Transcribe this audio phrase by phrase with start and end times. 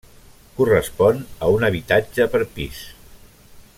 [0.59, 2.81] Correspon a un habitatge per pis.